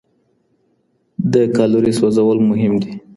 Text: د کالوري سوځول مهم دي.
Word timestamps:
د 1.33 1.33
کالوري 1.55 1.93
سوځول 1.99 2.37
مهم 2.49 2.73
دي. 2.81 2.93